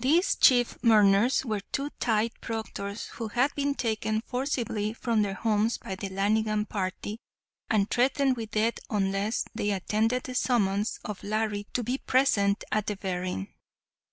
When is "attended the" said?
9.70-10.34